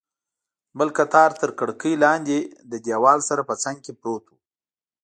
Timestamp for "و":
4.31-4.37